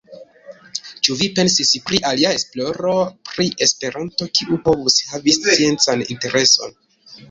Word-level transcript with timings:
Ĉu 1.07 1.17
vi 1.19 1.29
pensis 1.39 1.73
pri 1.91 2.01
alia 2.13 2.33
esploro 2.39 2.95
pri 3.31 3.49
Esperanto, 3.69 4.31
kiu 4.41 4.61
povus 4.67 5.01
havi 5.15 5.39
sciencan 5.41 6.07
intereson? 6.13 6.81